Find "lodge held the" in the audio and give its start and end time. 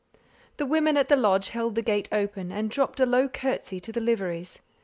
1.15-1.83